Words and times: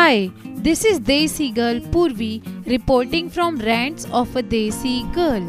Hi, 0.00 0.30
this 0.56 0.82
is 0.86 0.98
Desi 0.98 1.54
Girl 1.54 1.78
Purvi 1.94 2.40
reporting 2.66 3.28
from 3.28 3.58
Rants 3.58 4.06
of 4.10 4.34
a 4.34 4.42
Desi 4.42 4.94
Girl. 5.14 5.42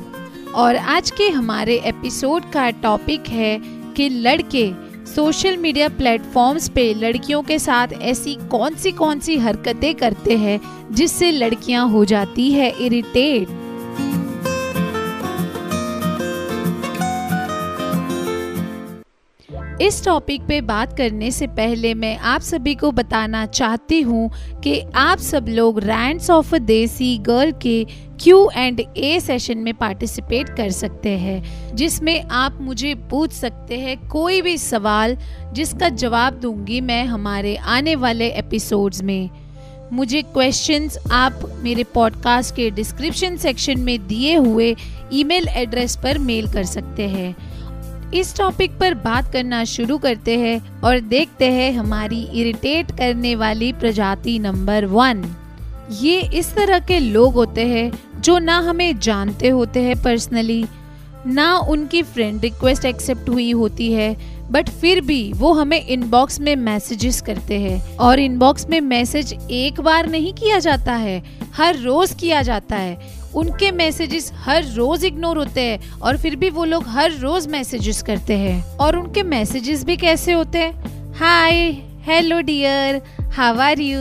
और 0.55 0.75
आज 0.95 1.11
के 1.11 1.27
हमारे 1.29 1.77
episode 1.85 2.49
का 2.51 2.69
टॉपिक 2.81 3.27
है 3.29 3.57
कि 3.95 4.09
लड़के 4.09 4.65
सोशल 5.05 5.57
मीडिया 5.57 5.87
प्लेटफॉर्म्स 5.89 6.67
पे 6.69 6.93
लड़कियों 6.93 7.41
के 7.43 7.59
साथ 7.59 7.93
ऐसी 8.01 8.35
कौन 8.51 8.75
सी 8.75 8.91
कौन 8.91 9.19
सी 9.19 9.37
हरकतें 9.37 9.93
करते 9.95 10.37
हैं 10.37 10.59
जिससे 10.91 11.31
लड़कियाँ 11.31 11.87
हो 11.89 12.05
जाती 12.05 12.51
है 12.51 12.69
इरिटेट 12.85 13.60
इस 19.81 20.03
टॉपिक 20.05 20.41
पे 20.41 20.59
बात 20.61 20.97
करने 20.97 21.29
से 21.31 21.45
पहले 21.47 21.93
मैं 21.93 22.17
आप 22.17 22.41
सभी 22.41 22.75
को 22.75 22.91
बताना 22.91 23.45
चाहती 23.45 24.01
हूँ 24.01 24.29
कि 24.63 24.79
आप 24.95 25.19
सब 25.19 25.45
लोग 25.49 25.79
रैंड्स 25.79 26.29
ऑफ़ 26.29 26.55
देसी 26.55 27.17
गर्ल 27.17 27.51
के 27.51 27.83
क्यू 28.23 28.49
एंड 28.55 28.81
ए 28.97 29.19
सेशन 29.19 29.57
में 29.57 29.73
पार्टिसिपेट 29.73 30.49
कर 30.49 30.69
सकते 30.69 31.09
हैं, 31.09 31.75
जिसमें 31.75 32.21
आप 32.21 32.57
मुझे 32.61 32.93
पूछ 33.09 33.31
सकते 33.31 33.79
हैं 33.79 33.97
कोई 34.07 34.41
भी 34.41 34.57
सवाल, 34.57 35.17
जिसका 35.53 35.89
जवाब 35.89 36.33
दूँगी 36.33 36.81
मैं 36.81 37.05
हमारे 37.05 37.55
आने 37.55 37.95
वाले 37.95 38.29
एपिसोड्स 38.29 39.03
में। 39.03 39.29
मुझे 39.93 40.21
क्वेश्चंस 40.21 40.97
आप 41.11 41.39
मेरे 41.63 41.83
पॉडकास्ट 41.83 42.55
के 42.55 42.69
डिस्क्रिप्शन 42.71 43.37
सेक्शन 43.37 43.79
में 43.79 43.97
दिए 44.07 44.35
हुए 44.35 44.75
ईमेल 45.13 45.47
एड्रेस 45.47 45.95
पर 46.03 46.17
मेल 46.17 46.51
कर 46.51 46.63
सकते 46.63 47.07
हैं। 47.07 47.35
इस 48.13 48.35
टॉपिक 48.37 48.71
पर 48.79 48.93
बात 48.93 49.31
करना 49.33 49.63
शुरू 49.63 49.97
करते 49.97 50.37
हैं 50.39 50.59
और 50.81 50.99
देखते 50.99 51.51
हैं 51.51 51.71
हमारी 51.73 52.21
इरिटेट 52.33 52.91
करने 52.91 53.35
वाली 53.35 53.71
प्रजाति 53.73 54.37
नंबर 54.39 54.85
वन 54.85 55.23
ये 55.91 56.19
इस 56.33 56.53
तरह 56.55 56.79
के 56.79 56.99
लोग 56.99 57.33
होते 57.33 57.65
हैं 57.67 57.91
जो 58.21 58.37
ना 58.39 58.57
हमें 58.59 58.99
जानते 58.99 59.49
होते 59.49 59.81
हैं 59.81 60.01
पर्सनली 60.03 60.63
ना 61.27 61.55
उनकी 61.69 62.01
फ्रेंड 62.03 62.41
रिक्वेस्ट 62.41 62.85
एक्सेप्ट 62.85 63.29
हुई 63.29 63.51
होती 63.51 63.91
है 63.93 64.15
बट 64.51 64.69
फिर 64.71 65.01
भी 65.01 65.31
वो 65.33 65.51
हमें 65.53 65.85
इनबॉक्स 65.85 66.39
में 66.39 66.55
मैसेजेस 66.55 67.21
करते 67.21 67.59
हैं। 67.59 67.97
और 67.97 68.19
इनबॉक्स 68.19 68.67
में 68.69 68.79
मैसेज 68.81 69.33
एक 69.51 69.81
बार 69.81 70.07
नहीं 70.07 70.33
किया 70.33 70.59
जाता 70.59 70.93
है, 70.93 71.21
हर 71.55 71.77
रोज 71.77 72.13
किया 72.19 72.41
जाता 72.41 72.75
है। 72.75 73.19
उनके 73.35 73.71
मैसेजेस 73.71 74.31
हर 74.35 74.65
रोज 74.65 75.05
इग्नोर 75.05 75.37
होते 75.37 75.61
हैं 75.61 75.99
और 75.99 76.17
फिर 76.17 76.35
भी 76.35 76.49
वो 76.49 76.65
लोग 76.65 76.87
हर 76.87 77.11
रोज 77.11 77.47
मैसेजेस 77.47 78.01
करते 78.03 78.37
हैं। 78.37 78.77
और 78.77 78.97
उनके 78.97 79.23
मैसेजेस 79.23 79.83
भी 79.83 79.97
कैसे 79.97 80.33
होते 80.33 80.57
हैं? 80.57 81.13
Hi 81.13 81.69
hello 82.05 82.39
dear 82.41 83.01
how 83.33 83.57
are 83.59 83.79
you 83.79 83.99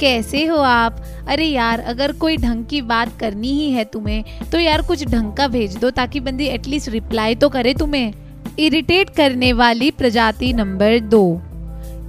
कैसे 0.00 0.44
हो 0.46 0.56
आप? 0.56 1.02
अरे 1.28 1.46
यार, 1.46 1.80
अगर 1.80 2.12
कोई 2.12 2.36
ढंग 2.36 2.64
की 2.66 2.80
बात 2.82 3.18
करनी 3.20 3.52
ही 3.52 3.70
है 3.70 3.84
तुम्हें 3.84 4.50
तो 4.52 4.58
यार 4.58 4.82
कुछ 4.82 5.04
ढंग 5.04 5.32
का 5.32 5.48
भेज 5.48 5.76
दो 5.76 5.90
ताकि 5.90 6.20
बंदी 6.20 6.46
एटलीस्ट 6.46 6.88
रिप्लाई 6.88 7.34
तो 7.34 7.48
करे 7.48 7.74
तुम्हें। 7.74 8.12
इरिटेट 8.58 9.10
करने 9.10 9.52
वाली 9.54 9.90
प्रजाति 9.92 10.52
नंबर 10.52 10.98
दो। 11.00 11.40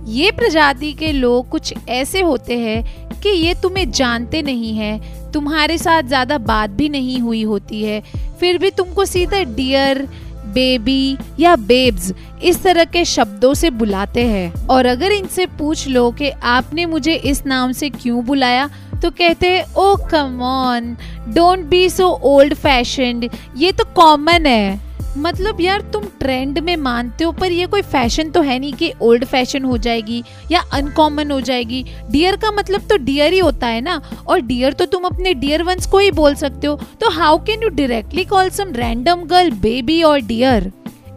ये 0.09 0.31
प्रजाति 0.31 0.91
के 0.93 1.11
लोग 1.13 1.49
कुछ 1.49 1.73
ऐसे 1.89 2.21
होते 2.21 2.57
हैं 2.57 3.19
कि 3.21 3.29
ये 3.29 3.53
तुम्हें 3.63 3.89
जानते 3.91 4.41
नहीं 4.41 4.73
है, 4.75 5.31
तुम्हारे 5.31 5.77
साथ 5.77 6.03
ज़्यादा 6.03 6.37
बात 6.39 6.69
भी 6.69 6.89
नहीं 6.89 7.19
हुई 7.19 7.43
होती 7.43 7.83
है, 7.83 8.01
फिर 8.39 8.57
भी 8.57 8.71
तुमको 8.71 9.05
सीधा 9.05 9.43
डियर 9.45 10.07
बेबी 10.47 11.17
या 11.39 11.55
बेब्स 11.57 12.11
इस 12.43 12.61
तरह 12.63 12.85
के 12.85 13.03
शब्दों 13.05 13.53
से 13.53 13.69
बुलाते 13.71 14.23
हैं। 14.25 14.67
और 14.67 14.85
अगर 14.87 15.11
इनसे 15.11 15.45
पूछ 15.59 15.87
लो 15.87 16.09
कि 16.11 16.29
आपने 16.29 16.85
मुझे 16.87 17.15
इस 17.15 17.45
नाम 17.45 17.71
से 17.71 17.89
क्यों 17.91 18.25
बुलाया 18.25 18.69
तो 19.01 19.09
कहते 19.11 19.49
हैं 19.49 19.63
ओ 19.75 19.95
come 20.11 20.41
on 20.43 20.95
don't 21.35 21.65
be 21.65 21.89
so 21.89 22.07
old 22.25 22.53
fashion 22.55 23.29
ये 23.57 23.71
तो 23.71 23.83
कॉमन 23.95 24.45
है। 24.45 24.88
मतलब 25.17 25.61
यार, 25.61 25.81
तुम 25.93 26.03
ट्रेंड 26.19 26.59
में 26.59 26.75
मानते 26.77 27.23
हो, 27.23 27.31
पर 27.31 27.51
ये 27.51 27.65
कोई 27.65 27.81
फ़ैशन 27.83 28.29
तो 28.29 28.41
है 28.41 28.57
नहीं 28.59 28.73
कि 28.73 28.91
ओल्ड 29.01 29.25
फ़ैशन 29.25 29.63
हो 29.63 29.77
जाएगी 29.77 30.23
या 30.51 30.59
अनकॉमन 30.73 31.31
हो 31.31 31.39
जाएगी। 31.41 31.83
डियर 32.11 32.35
का 32.35 32.51
मतलब 32.51 32.87
तो 32.89 32.97
डियर 32.97 33.33
ही 33.33 33.39
होता 33.39 33.67
है 33.67 33.81
ना, 33.81 34.01
और 34.27 34.41
डियर 34.41 34.73
तो 34.73 34.85
तुम 34.85 35.03
अपने 35.03 35.33
डियर 35.35 35.63
वंस 35.63 35.87
को 35.87 35.97
ही 35.97 36.11
बोल 36.11 36.35
सकते 36.35 36.67
हो। 36.67 36.79
तो 37.01 37.09
how 37.11 37.37
can 37.45 37.63
you 37.63 37.69
directly 37.69 38.25
call 38.25 38.49
some 38.49 38.73
random 38.75 39.23
girl 39.25 39.51
baby 39.61 40.01
और 40.03 40.19
डियर 40.21 40.71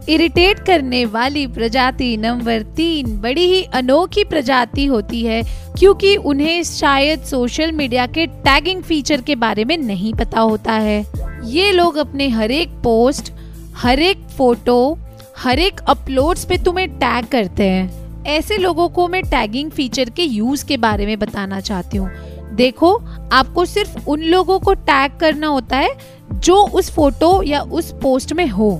इरिटेट 0.09 0.59
करने 0.59 1.03
वाली 1.05 1.45
प्रजाति 1.47 2.15
नंबर 2.17 2.61
तीन 2.77 3.15
बड़ी 3.21 3.45
ही 3.47 3.61
अनोखी 3.73 4.23
प्रजाति 4.23 4.85
होती 4.85 5.21
है, 5.21 5.41
क्योंकि 5.79 6.15
उन्हें 6.15 6.63
शायद 6.63 7.23
सोशल 7.25 7.71
मीडिया 7.71 8.07
के 8.07 8.25
टैगिंग 8.25 8.81
फीचर 8.83 9.21
के 9.21 9.35
बारे 9.35 9.65
में 9.65 9.77
नहीं 9.77 10.13
पता 10.13 10.39
होता 10.41 10.73
है। 10.73 10.99
ये 11.45 11.71
लोग 11.71 11.97
अपने 11.97 12.27
हर 12.29 12.51
एक 12.51 12.69
पोस्ट 12.83 13.31
हर 13.75 13.99
एक 13.99 14.27
फ़ोटो, 14.37 14.97
हर 15.37 15.59
एक 15.59 15.79
अपलोड्स 15.81 16.45
पे 16.45 16.57
तुम्हें 16.57 16.87
टैग 16.89 17.25
करते 17.25 17.63
हैं। 17.63 18.23
ऐसे 18.27 18.57
लोगों 18.57 18.87
को 18.89 19.07
मैं 19.07 19.23
टैगिंग 19.23 19.71
फीचर 19.71 20.09
के 20.09 20.23
यूज़ 20.23 20.65
के 20.65 20.77
बारे 20.77 21.05
में 21.05 21.17
बताना 21.19 21.59
चाहती 21.59 21.97
हूँ। 21.97 22.09
देखो, 22.55 22.95
आपको 23.31 23.65
सिर्फ़ 23.65 24.09
उन 24.09 24.21
लोगों 24.23 24.59
को 24.59 24.73
टैग 24.73 25.17
करना 25.19 25.47
होता 25.47 25.77
है 25.77 25.91
जो 26.33 26.55
उस 26.55 26.91
फ़ोटो 26.91 27.41
या 27.43 27.61
उस 27.61 27.91
पोस्ट 27.93 28.33
में 28.33 28.47
हो। 28.47 28.71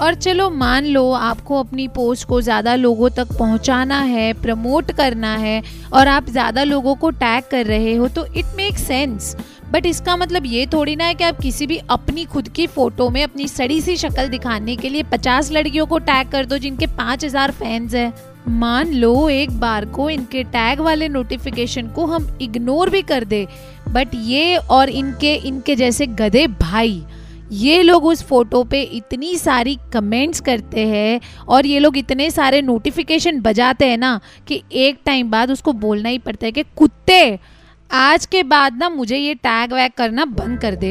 और 0.00 0.14
चलो, 0.14 0.48
मान 0.50 0.84
लो 0.86 1.10
आपको 1.12 1.58
अपनी 1.60 1.86
पोस्ट 1.88 2.26
को 2.28 2.40
ज़्यादा 2.40 2.74
लोगों 2.74 3.08
तक 3.10 3.36
पहुंचाना 3.38 3.98
है, 4.00 4.32
प्रमोट 4.32 4.92
करना 4.92 5.34
है 5.36 5.62
और 5.92 6.08
आप 6.08 6.30
ज़्यादा 6.30 6.64
लोगों 6.64 6.94
को 6.94 7.10
टैग 7.12 7.44
कर 7.50 7.66
रहे 7.66 7.94
हो 7.94 8.08
तो 8.08 8.24
इट 8.26 8.54
मेक 8.56 8.78
सेंस 8.78 9.36
बट 9.72 9.86
इसका 9.86 10.16
मतलब 10.16 10.46
ये 10.46 10.64
थोड़ी 10.72 10.94
ना 10.96 11.04
है 11.04 11.14
कि 11.14 11.24
आप 11.24 11.38
किसी 11.40 11.66
भी 11.66 11.76
अपनी 11.90 12.24
खुद 12.24 12.48
की 12.48 12.66
फ़ोटो 12.66 13.08
में 13.10 13.22
अपनी 13.22 13.46
सड़ी 13.48 13.80
सी 13.80 13.96
शक्ल 13.96 14.26
दिखाने 14.28 14.76
के 14.76 14.88
लिए 14.88 15.02
पचास 15.02 15.50
लड़कियों 15.52 15.86
को 15.86 15.98
टैग 16.00 16.30
कर 16.30 16.46
दो 16.46 16.58
जिनके 16.58 16.86
पाँच 16.88 17.24
हज़ार 17.24 17.50
फैंस 17.52 17.94
है। 17.94 18.12
मान 18.50 18.92
लो 18.94 19.28
एक 19.30 19.50
बार 19.60 19.84
को 19.86 20.08
इनके 20.10 20.42
टैग 20.44 20.80
वाले 20.80 21.08
नोटिफिकेशन 21.08 21.88
को 21.88 22.06
हम 22.06 22.26
इग्नोर 22.42 22.90
भी 22.90 23.02
कर 23.02 23.24
दे। 23.24 23.46
बट 23.88 24.14
ये 24.14 24.56
और 24.56 24.90
इनके 24.90 25.34
इनके 25.36 25.76
जैसे 25.76 26.06
गधे 26.08 26.46
भाई, 26.60 27.02
ये 27.52 27.82
लोग 27.82 28.04
उस 28.04 28.22
फ़ोटो 28.24 28.62
पे 28.64 28.82
इतनी 28.82 29.36
सारी 29.38 29.78
कमेंट्स 29.92 30.40
करते 30.40 30.86
हैं 30.86 31.20
और 31.48 31.66
ये 31.66 31.78
लोग 31.78 31.96
इतने 31.98 32.30
सारे 32.30 32.60
नोटिफिकेशन 32.62 33.40
बजाते 33.40 33.86
हैं 33.86 33.98
ना 33.98 34.18
कि 34.48 34.62
एक 34.74 35.00
टाइम 35.06 35.30
बाद 35.30 35.50
उसको 35.50 35.72
बोलना 35.74 36.08
ही 36.08 36.18
पड़ता 36.20 36.46
है 36.46 36.52
कि 36.52 36.64
कुत्ते 36.76 37.38
आज 37.92 38.24
के 38.26 38.42
बाद 38.42 38.76
ना 38.76 38.88
मुझे 38.88 39.16
ये 39.16 39.34
टैग 39.34 39.72
वैग 39.72 39.90
करना 39.96 40.24
बंद 40.24 40.58
कर 40.60 40.74
दे। 40.74 40.90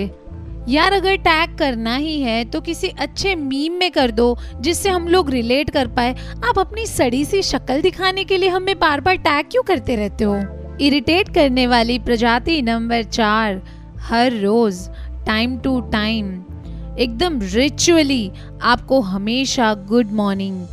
यार, 0.69 0.93
अगर 0.93 1.15
टैग 1.17 1.57
करना 1.57 1.95
ही 1.95 2.19
है 2.21 2.43
तो 2.45 2.61
किसी 2.61 2.87
अच्छे 2.99 3.33
मीम 3.35 3.73
में 3.73 3.89
कर 3.91 4.11
दो, 4.11 4.37
जिससे 4.61 4.89
हम 4.89 5.07
लोग 5.07 5.29
रिलेट 5.29 5.69
कर 5.69 5.87
पाए। 5.87 6.13
आप 6.45 6.59
अपनी 6.59 6.85
सड़ी 6.85 7.23
सी 7.25 7.41
शक्ल 7.41 7.81
दिखाने 7.81 8.23
के 8.23 8.37
लिए 8.37 8.49
हमें 8.49 8.77
बार 8.79 9.01
बार 9.01 9.15
टैग 9.17 9.49
क्यों 9.51 9.63
करते 9.63 9.95
रहते 9.95 10.23
हो? 10.23 10.35
इरिटेट 10.81 11.33
करने 11.33 11.65
वाली 11.67 11.97
प्रजाति 11.99 12.61
नंबर 12.61 13.03
चार, 13.03 13.61
हर 14.01 14.39
रोज 14.41 14.87
टाइम 15.25 15.57
टू 15.57 15.79
टाइम 15.91 16.31
एकदम 16.99 17.41
रिचुअली 17.43 18.31
आपको 18.61 19.01
हमेशा 19.01 19.73
good 19.89 20.11
morning 20.13 20.65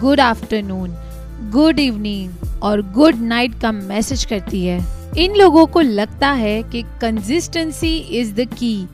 good 0.00 0.20
afternoon 0.20 0.96
good 1.50 1.78
evening 1.78 2.62
और 2.62 2.90
गुड 2.92 3.22
नाइट 3.22 3.60
का 3.60 3.72
मैसेज 3.72 4.24
करती 4.24 4.66
है। 4.66 4.84
इन 5.18 5.34
लोगों 5.34 5.66
को 5.66 5.80
लगता 5.80 6.30
है 6.32 6.62
कि 6.62 6.82
कंसिस्टेंसी 7.00 7.96
इज़ 7.96 8.34
द 8.34 8.46
की 8.52 8.88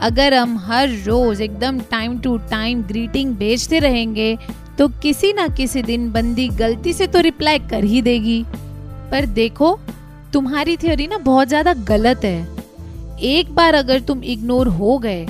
अगर 0.00 0.34
हम 0.34 0.56
हर 0.58 0.88
रोज 1.04 1.40
एकदम 1.40 1.80
टाइम 1.90 2.18
टू 2.18 2.36
टाइम 2.50 2.82
ग्रीटिंग 2.82 3.34
भेजते 3.36 3.78
रहेंगे 3.78 4.36
तो 4.78 4.88
किसी 5.02 5.32
ना 5.32 5.46
किसी 5.48 5.82
दिन 5.82 6.10
बंदी 6.12 6.48
गलती 6.48 6.92
से 6.92 7.06
तो 7.06 7.20
रिप्लाई 7.20 7.58
कर 7.60 7.84
ही 7.84 8.02
देगी। 8.02 8.42
पर 9.10 9.26
देखो, 9.26 9.78
तुम्हारी 10.32 10.76
थ्योरी 10.76 11.06
ना 11.06 11.18
बहुत 11.18 11.48
ज़्यादा 11.48 11.72
गलत 11.88 12.24
है। 12.24 13.18
एक 13.22 13.54
बार 13.54 13.74
अगर 13.74 14.00
तुम 14.00 14.22
इग्नोर 14.24 14.68
हो 14.68 14.98
गए, 14.98 15.26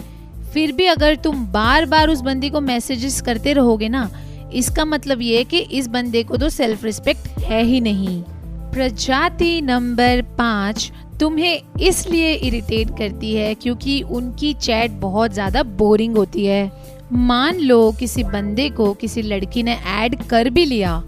फिर 0.54 0.72
भी 0.72 0.86
अगर 0.86 1.16
तुम 1.16 1.44
बार 1.46 1.86
बार 1.86 2.08
उस 2.08 2.20
बंदी 2.20 2.50
को 2.50 2.60
मैसेजेस 2.60 3.20
करते 3.20 3.52
रहोगे 3.52 3.88
ना, 3.88 4.08
इसका 4.54 4.84
मतलब 4.84 5.22
ये 5.22 5.38
है 5.38 5.44
कि 5.44 5.58
इस 5.58 5.88
बंदे 5.88 6.22
को 6.22 6.36
तो 6.36 6.48
सेल्फ 6.48 6.84
रिस्पेक्ट 6.84 7.28
है 7.40 7.62
ही 7.62 7.80
नहीं। 7.80 8.22
प्रजाति 8.74 9.60
नंबर 9.62 10.20
पाँच 10.38 10.90
तुम्हें 11.20 11.80
इसलिए 11.80 12.32
इरिटेट 12.34 12.88
करती 12.90 13.34
है 13.34 13.54
क्योंकि 13.54 14.00
उनकी 14.02 14.52
चैट 14.54 14.90
बहुत 15.00 15.32
ज़्यादा 15.32 15.62
बोरिंग 15.62 16.16
होती 16.16 16.46
है। 16.46 16.72
मान 17.12 17.58
लो 17.60 17.92
किसी 17.92 18.24
बंदे 18.24 18.68
को 18.70 18.92
किसी 18.94 19.22
लड़की 19.22 19.62
ने 19.62 19.74
ऐड 19.94 20.16
कर 20.22 20.50
भी 20.50 20.64
लिया। 20.64 21.02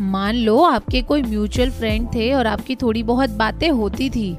मान 0.00 0.36
लो 0.36 0.58
आपके 0.62 1.02
कोई 1.02 1.22
म्यूचुअल 1.22 1.70
फ्रेंड 1.70 2.08
थे 2.14 2.32
और 2.32 2.46
आपकी 2.46 2.76
थोड़ी 2.76 3.02
बहुत 3.02 3.30
बातें 3.38 3.68
होती 3.70 4.10
थी। 4.10 4.36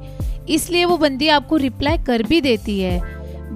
इसलिए 0.50 0.86
वो 0.86 0.98
बंदी 0.98 1.28
आपको 1.30 1.58
रिप्लाई 1.58 1.98
कर 1.98 2.24
भी 2.24 2.42
देती 2.42 2.80
है। 2.80 3.00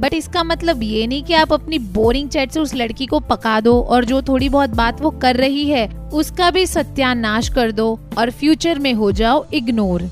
बट 0.03 0.13
इसका 0.13 0.43
मतलब 0.43 0.83
ये 0.83 1.05
नहीं 1.07 1.23
कि 1.23 1.33
आप 1.33 1.53
अपनी 1.53 1.77
बोरिंग 1.79 2.29
चैट 2.29 2.51
से 2.51 2.59
उस 2.59 2.73
लड़की 2.75 3.05
को 3.05 3.19
पका 3.19 3.59
दो 3.61 3.79
और 3.81 4.05
जो 4.05 4.21
थोड़ी 4.21 4.49
बहुत 4.49 4.69
बात 4.69 5.01
वो 5.01 5.11
कर 5.11 5.35
रही 5.35 5.65
है, 5.69 5.87
उसका 6.13 6.49
भी 6.51 6.65
सत्यानाश 6.65 7.49
कर 7.49 7.71
दो 7.71 7.99
और 8.17 8.31
फ्यूचर 8.31 8.79
में 8.79 8.93
हो 8.93 9.11
जाओ 9.11 9.45
इग्नोर 9.53 10.09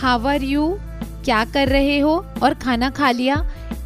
हाउ 0.00 0.26
आर 0.26 0.42
यू 0.42 0.76
क्या 1.24 1.44
कर 1.44 1.68
रहे 1.68 1.98
हो? 1.98 2.24
और 2.42 2.54
खाना 2.54 2.90
खा 2.90 3.10
लिया? 3.10 3.34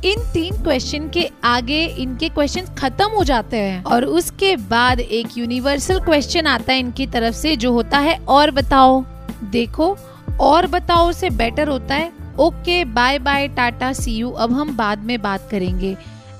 इन 0.04 0.20
तीन 0.34 0.62
क्वेश्चन 0.62 1.08
के 1.08 1.28
आगे 1.44 1.84
इनके 1.86 2.28
क्वेश्चन 2.28 2.66
खत्म 2.78 3.06
हो 3.06 3.24
जाते 3.24 3.56
हैं 3.56 3.82
और 3.84 4.04
उसके 4.04 4.56
बाद 4.56 5.00
एक 5.00 5.38
यूनिवर्सल 5.38 6.00
क्वेश्चन 6.00 6.46
आता 6.46 6.72
है 6.72 6.78
इनकी 6.78 7.06
तरफ़ 7.06 7.34
से 7.34 7.56
जो 7.56 7.72
होता 7.72 7.98
है 7.98 8.16
और 8.28 8.50
बताओ. 8.50 9.04
देखो, 9.44 9.96
और 10.40 10.66
बताओ 10.66 11.12
से 11.12 11.30
बेटर 11.30 11.68
होता 11.68 11.94
है 11.94 12.21
okay 12.38 12.84
bye 12.84 13.18
bye 13.18 13.48
tata 13.48 13.92
see 13.92 14.12
you 14.12 14.30
अब 14.30 14.52
हम 14.52 14.76
बाद 14.76 14.98
में 14.98 15.20
बात 15.22 15.48
करेंगे। 15.50 15.96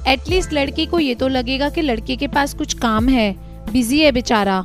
एटलीस्ट 0.09 0.53
लड़की 0.53 0.87
को 0.87 0.99
ये 0.99 1.15
तो 1.15 1.29
लगेगा 1.29 1.69
कि 1.69 1.83
लड़के 1.83 2.17
के 2.17 2.27
पास 2.27 2.55
कुछ 2.55 2.75
काम 2.75 3.09
है। 3.09 3.33
बिज़ी 3.73 4.01
है 4.01 4.13
बेचारा। 4.13 4.65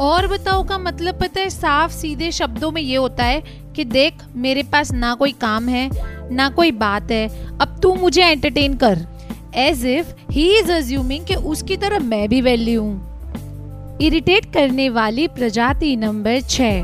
और 0.00 0.26
बताओ 0.26 0.64
का 0.64 0.78
मतलब 0.78 1.20
पता 1.20 1.40
है, 1.40 1.50
साफ़ 1.50 1.92
सीधे 1.92 2.30
शब्दों 2.30 2.70
में 2.70 2.82
ये 2.82 2.96
होता 2.96 3.24
है 3.24 3.42
कि 3.76 3.84
देख, 3.84 4.14
मेरे 4.36 4.62
पास 4.62 4.92
ना 4.92 5.14
कोई 5.14 5.32
काम 5.32 5.68
है, 5.68 5.90
ना 6.34 6.48
कोई 6.48 6.70
बात 6.70 7.10
है। 7.10 7.28
अब 7.58 7.78
तू 7.82 7.94
मुझे 7.94 8.22
एंटरटेन 8.22 8.74
कर। 8.74 9.06
As 9.54 9.84
if 9.86 10.32
he 10.32 10.48
is 10.58 10.72
assuming 10.72 11.24
कि 11.24 11.34
उसकी 11.34 11.76
तरह 11.76 11.98
मैं 11.98 12.28
भी 12.28 12.40
वैली 12.40 12.74
हूँ। 12.74 13.98
इरिटेट 14.00 14.52
करने 14.52 14.88
वाली 14.88 15.28
प्रजाति 15.28 15.96
नंबर 15.96 16.40
छह। 16.40 16.82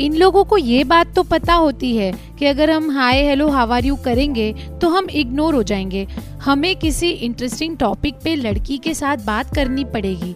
इन 0.00 0.14
लोगों 0.14 0.44
को 0.44 0.56
ये 0.56 0.84
बात 0.84 1.14
तो 1.14 1.22
पता 1.22 1.54
होती 1.54 1.96
है 1.96 2.12
कि 2.38 2.46
अगर 2.46 2.70
हम 2.70 2.90
हाय 2.90 3.22
हेलो 3.22 3.48
हावार 3.48 3.84
यू 3.84 3.96
करेंगे 3.96 4.52
तो 4.82 4.88
हम 4.88 5.10
इग्नोर 5.10 5.54
हो 5.54 5.62
जाएँगे। 5.62 6.06
हमें 6.42 6.76
किसी 6.76 7.08
इंटरेस्टिंग 7.08 7.76
टॉपिक 7.76 8.14
पे 8.24 8.34
लड़की 8.36 8.78
के 8.78 8.94
साथ 8.94 9.16
बात 9.16 9.54
करनी 9.54 9.84
पड़ेगी। 9.84 10.34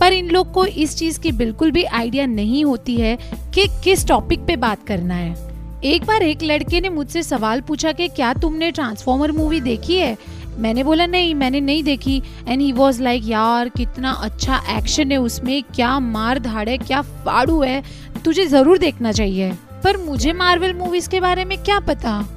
पर 0.00 0.12
इन 0.12 0.30
लोग 0.30 0.52
को 0.52 0.66
इस 0.66 0.96
चीज़ 0.96 1.20
की 1.20 1.32
बिल्कुल 1.32 1.70
भी 1.70 1.84
आइडिया 1.84 2.26
नहीं 2.26 2.64
होती 2.64 2.96
है 2.96 3.16
कि 3.54 3.66
किस 3.84 4.06
टॉपिक 4.08 4.40
पे 4.40 4.56
बात 4.56 4.86
करना 4.86 5.14
है। 5.14 5.34
एक 5.84 6.04
बार 6.04 6.22
एक 6.22 6.42
लड़के 6.42 6.80
ने 6.80 6.88
मुझसे 6.88 7.22
सवाल 7.22 7.60
पूछा 7.60 7.92
कि 7.92 8.08
क्या 8.08 8.32
तुमने 8.34 8.70
ट्रांसफॉर्मर 8.70 9.32
मूवी 9.32 9.60
देखी 9.60 9.96
है? 9.96 10.16
मैंने 10.58 10.84
बोला, 10.84 11.06
नहीं, 11.06 11.34
मैंने 11.34 11.60
नहीं 11.60 11.82
देखी. 11.82 12.22
एंड 12.48 12.60
ही 12.60 12.72
वॉज़ 12.72 13.02
लाइक 13.02 13.22
यार, 13.26 13.68
कितना 13.68 14.10
अच्छा 14.10 14.62
एक्शन 14.70 15.12
है 15.12 15.18
उसमें, 15.18 15.62
क्या 15.62 15.98
मार 15.98 16.38
धाड़ 16.38 16.68
है, 16.68 16.78
क्या 16.78 17.02
फाड़ू 17.02 17.62
है, 17.62 17.82
तुझे 18.24 18.46
ज़रूर 18.46 18.78
देखना 18.78 19.12
चाहिए। 19.12 19.52
पर 19.84 19.96
मुझे 19.96 20.32
मार्वल 20.32 20.72
मूवीज़ 20.74 21.08
के 21.10 21.20
बारे 21.20 21.44
में 21.44 21.58
क्या 21.58 21.80
पता? 21.80 22.28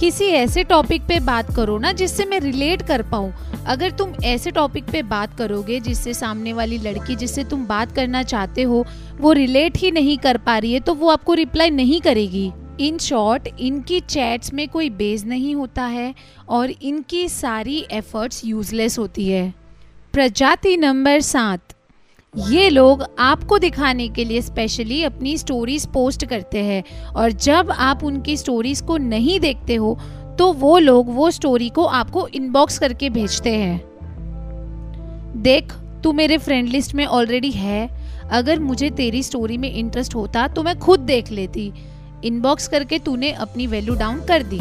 किसी 0.00 0.24
ऐसे 0.24 0.64
टॉपिक 0.64 1.02
पे 1.02 1.20
बात 1.20 1.54
करो 1.56 1.78
ना, 1.78 1.92
जिससे 1.92 2.24
मैं 2.24 2.40
रिलेट 2.40 2.82
कर 2.82 3.02
पाऊँ। 3.02 3.32
अगर 3.66 3.90
तुम 3.90 4.12
ऐसे 4.24 4.50
टॉपिक 4.50 4.84
पे 4.84 5.02
बात 5.02 5.36
करोगे, 5.38 5.80
जिससे 5.80 6.14
सामने 6.14 6.52
वाली 6.52 6.78
लड़की, 6.78 7.16
जिससे 7.16 7.44
तुम 7.44 7.66
बात 7.66 7.92
करना 7.92 8.22
चाहते 8.22 8.62
हो, 8.62 8.84
वो 9.20 9.32
रिलेट 9.32 9.76
ही 9.76 9.90
नहीं 9.90 10.18
कर 10.18 10.36
पा 10.36 10.58
रही 10.58 10.72
है 10.72 10.80
तो 10.80 10.94
वो 10.94 11.08
आपको 11.08 11.34
रिप्लाई 11.34 11.70
नहीं 11.70 12.00
करेगी। 12.00 12.52
इन 12.80 12.98
शॉर्ट 12.98 13.48
इनकी 13.60 14.00
चैट्स 14.00 14.52
में 14.54 14.66
कोई 14.68 14.90
बेस 14.90 15.24
नहीं 15.24 15.54
होता 15.54 15.84
है 15.84 16.14
और 16.48 16.70
इनकी 16.70 17.28
सारी 17.28 17.84
एफर्ट्स 17.92 18.44
यूजलेस 18.44 18.98
होती 18.98 19.28
है। 19.28 19.52
प्रजाति 20.12 20.76
नंबर 20.76 21.20
सात। 21.20 21.74
ये 22.34 22.68
लोग 22.70 23.04
आपको 23.18 23.58
दिखाने 23.58 24.08
के 24.08 24.24
लिए 24.24 24.40
स्पेशली 24.42 25.02
अपनी 25.04 25.36
स्टोरीज 25.38 25.86
पोस्ट 25.86 26.24
करते 26.26 26.62
हैं 26.64 26.82
और 27.06 27.32
जब 27.32 27.70
आप 27.70 28.04
उनकी 28.04 28.36
स्टोरीज 28.36 28.80
को 28.80 28.96
नहीं 28.96 29.38
देखते 29.40 29.74
हो 29.74 29.98
तो 30.38 30.52
वो 30.52 30.78
लोग 30.78 31.14
वो 31.14 31.30
स्टोरी 31.30 31.68
को 31.68 31.84
आपको 31.84 32.26
इनबॉक्स 32.28 32.78
करके 32.78 33.10
भेजते 33.10 33.54
हैं। 33.54 33.80
देख, 35.42 35.72
तू 36.02 36.12
मेरे 36.12 36.38
फ्रेंड 36.38 36.68
लिस्ट 36.68 36.94
में 36.94 37.04
ऑलरेडी 37.06 37.50
है। 37.50 37.88
अगर 38.30 38.60
मुझे 38.60 38.90
तेरी 38.90 39.22
स्टोरी 39.22 39.56
में 39.58 39.72
इंटरेस्ट 39.72 40.14
होता 40.14 40.46
तो 40.48 40.62
मैं 40.62 40.78
खुद 40.78 41.00
देख 41.00 41.30
लेती। 41.30 41.72
इनबॉक्स 42.24 42.68
करके 42.68 42.98
तूने 42.98 43.30
अपनी 43.32 43.66
वैल्यू 43.66 43.94
डाउन 43.94 44.20
कर 44.20 44.42
दी। 44.42 44.60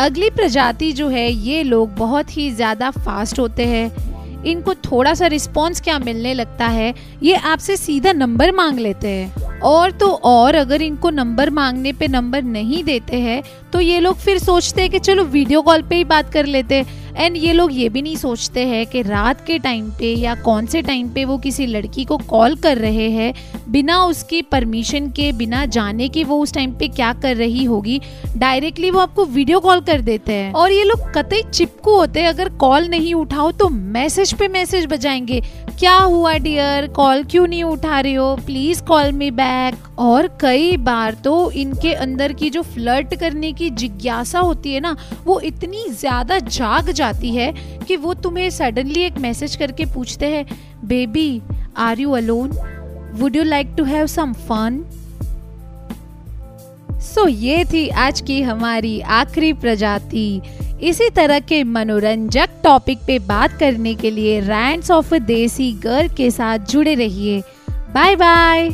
अगली 0.00 0.30
प्रजाति 0.30 0.92
जो 0.92 1.08
है, 1.08 1.30
ये 1.30 1.62
लोग 1.62 1.94
बहुत 1.94 2.36
ही 2.36 2.50
ज़्यादा 2.50 2.90
फास्ट 2.90 3.38
होते 3.38 3.66
हैं। 3.66 4.42
इनको 4.44 4.74
थोड़ा 4.74 5.14
सा 5.14 5.26
रिस्पॉन्स 5.26 5.80
क्या 5.80 5.98
मिलने 5.98 6.34
लगता 6.34 6.66
है, 6.66 6.94
ये 7.22 7.34
आपसे 7.34 7.76
सीधा 7.76 8.12
नंबर 8.12 8.52
मांग 8.52 8.78
लेते 8.78 9.08
हैं। 9.08 9.47
और 9.62 9.90
तो 9.90 10.08
और 10.24 10.54
अगर 10.54 10.82
इनको 10.82 11.10
नंबर 11.10 11.50
मांगने 11.50 11.92
पे 11.92 12.08
नंबर 12.08 12.42
नहीं 12.42 12.82
देते 12.84 13.16
हैं 13.16 13.42
तो 13.72 13.80
ये 13.80 14.00
लोग 14.00 14.16
फिर 14.16 14.38
सोचते 14.38 14.82
हैं 14.82 14.90
कि 14.90 14.98
चलो 14.98 15.24
वीडियो 15.24 15.62
कॉल 15.62 15.82
पे 15.82 15.96
ही 15.96 16.04
बात 16.04 16.32
कर 16.32 16.46
लेते 16.46 16.74
हैं। 16.74 16.96
एंड 17.16 17.36
ये 17.36 17.52
लोग 17.52 17.70
ये 17.72 17.88
भी 17.88 18.02
नहीं 18.02 18.16
सोचते 18.16 18.60
हैं 18.60 18.86
कि 18.86 19.02
रात 19.02 19.44
के 19.46 19.58
टाइम 19.58 19.90
पे 19.90 20.12
या 20.14 20.34
कौन 20.34 20.66
से 20.66 20.82
टाइम 20.82 21.08
पे 21.08 21.24
वो 21.24 21.36
किसी 21.38 21.66
लड़की 21.66 22.04
को 22.04 22.16
कॉल 22.18 22.54
कर 22.56 22.78
रहे 22.78 23.08
हैं, 23.10 23.32
बिना 23.68 23.98
उसकी 24.04 24.42
परमिशन 24.42 25.08
के, 25.10 25.30
बिना 25.32 25.64
जाने 25.66 26.08
कि 26.08 26.24
वो 26.24 26.40
उस 26.42 26.52
टाइम 26.52 26.72
पे 26.72 26.88
क्या 26.88 27.12
कर 27.12 27.36
रही 27.36 27.64
होगी। 27.64 28.00
डायरेक्टली 28.36 28.90
वो 28.90 29.00
आपको 29.00 29.24
वीडियो 29.24 29.60
कॉल 29.60 29.80
कर 29.80 30.00
देते 30.00 30.32
हैं। 30.32 30.52
और 30.52 30.72
ये 30.72 30.84
लोग 30.84 31.10
कतई 31.14 31.42
चिपकू 31.44 31.96
होते 31.96 32.20
हैं, 32.20 32.28
अगर 32.28 32.48
कॉल 32.56 32.88
नहीं 32.88 33.14
उठाओ 33.14 33.50
तो 33.52 33.68
मैसेज 33.68 34.32
पे 34.34 34.48
मैसेज 34.48 34.86
बजाएँगे। 34.86 35.40
क्या 35.78 35.94
हुआ 35.94 36.34
डियर 36.34 36.86
कॉल 36.86 37.22
क्यों 37.24 37.46
नहीं 37.46 37.62
उठा 37.64 38.00
रहे 38.00 38.14
हो? 38.14 38.34
प्लीज़ 38.36 38.82
कॉल 38.82 39.12
मी 39.12 39.30
बैक 39.48 39.98
और 39.98 40.26
कई 40.40 40.76
बार 40.76 41.14
तो 41.24 41.50
इनके 41.52 41.92
अंदर 41.96 42.32
की 42.32 42.48
जो 42.50 42.62
फ्लर्ट 42.64 43.14
करने 43.14 43.52
की 43.52 43.68
जिज्ञासा 43.72 44.40
होती 44.40 44.72
है 44.72 44.80
ना, 44.80 44.96
वो 45.24 45.38
इतनी 45.40 45.84
ज़्यादा 45.90 46.38
जाग 46.38 46.90
जाती 46.90 47.34
है 47.34 47.52
कि 47.86 47.96
वो 47.96 48.14
तुम्हें 48.14 48.48
सडनली 48.50 49.00
एक 49.00 49.18
मैसेज 49.18 49.56
करके 49.56 49.84
पूछते 49.84 50.26
हैं 50.26 50.44
baby 50.84 51.40
are 51.76 52.00
you 52.00 52.10
alone 52.12 52.50
would 53.14 53.36
you 53.36 53.42
like 53.42 53.74
to 53.76 53.84
have 53.84 54.06
some 54.06 54.32
fun 54.48 54.84
so 57.04 57.26
ये 57.28 57.64
थी 57.64 57.88
आज 57.98 58.20
की 58.20 58.40
हमारी 58.42 59.00
आखिरी 59.00 59.52
प्रजाति। 59.54 60.40
इसी 60.82 61.08
तरह 61.10 61.38
के 61.42 61.62
मनोरंजक 61.66 62.60
टॉपिक 62.64 62.98
पे 63.06 63.18
बात 63.28 63.58
करने 63.60 63.94
के 63.94 64.10
लिए 64.10 64.38
रैंड्स 64.40 64.90
ऑफ़ 64.90 65.14
देसी 65.14 65.72
गर्ल 65.84 66.08
के 66.08 66.30
साथ 66.30 66.70
जुड़े 66.70 66.94
रहिए। 66.94 67.40
Bye 67.94 68.16
bye 68.16 68.70